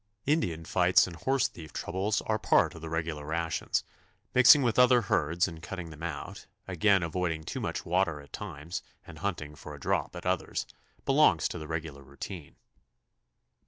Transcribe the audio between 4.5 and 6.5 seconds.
with other herds and cutting them out,